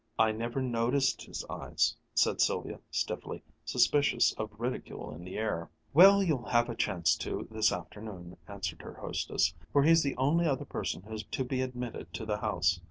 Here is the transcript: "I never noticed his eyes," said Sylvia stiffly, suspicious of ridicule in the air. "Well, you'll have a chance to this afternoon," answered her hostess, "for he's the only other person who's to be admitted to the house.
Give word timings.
"I 0.17 0.31
never 0.31 0.63
noticed 0.63 1.21
his 1.21 1.45
eyes," 1.47 1.95
said 2.15 2.41
Sylvia 2.41 2.79
stiffly, 2.89 3.43
suspicious 3.63 4.33
of 4.33 4.49
ridicule 4.59 5.13
in 5.13 5.23
the 5.23 5.37
air. 5.37 5.69
"Well, 5.93 6.23
you'll 6.23 6.47
have 6.47 6.69
a 6.69 6.75
chance 6.75 7.15
to 7.17 7.47
this 7.51 7.71
afternoon," 7.71 8.35
answered 8.47 8.81
her 8.81 8.95
hostess, 8.95 9.53
"for 9.71 9.83
he's 9.83 10.01
the 10.01 10.17
only 10.17 10.47
other 10.47 10.65
person 10.65 11.03
who's 11.03 11.21
to 11.25 11.43
be 11.43 11.61
admitted 11.61 12.15
to 12.15 12.25
the 12.25 12.37
house. 12.39 12.79